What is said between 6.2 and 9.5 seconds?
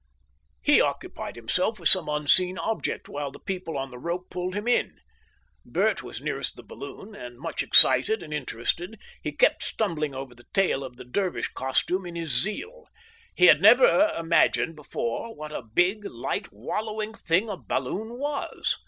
nearest the balloon, and much excited and interested. He